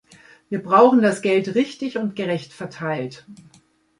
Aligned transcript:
Wir 0.49 0.63
brauchen 0.63 1.03
das 1.03 1.21
Geld 1.21 1.53
richtig 1.53 1.99
und 1.99 2.15
gerecht 2.15 2.53
verteilt! 2.53 3.23